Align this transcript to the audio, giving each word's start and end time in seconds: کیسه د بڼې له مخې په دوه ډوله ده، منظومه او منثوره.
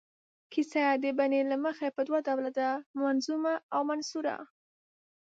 کیسه 0.51 0.83
د 1.03 1.05
بڼې 1.17 1.41
له 1.51 1.57
مخې 1.65 1.87
په 1.95 2.01
دوه 2.07 2.19
ډوله 2.27 2.51
ده، 2.59 2.69
منظومه 3.01 3.53
او 3.75 3.81
منثوره. 3.89 4.35